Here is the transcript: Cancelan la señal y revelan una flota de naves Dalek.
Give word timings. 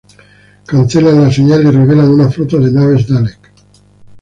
Cancelan 0.65 1.21
la 1.25 1.31
señal 1.31 1.61
y 1.63 1.69
revelan 1.69 2.07
una 2.09 2.27
flota 2.27 2.57
de 2.57 2.71
naves 2.71 3.07
Dalek. 3.07 3.51